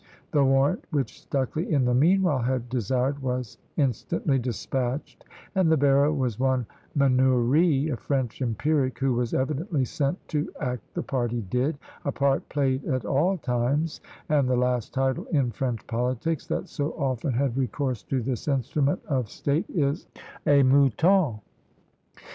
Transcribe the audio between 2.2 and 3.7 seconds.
had desired was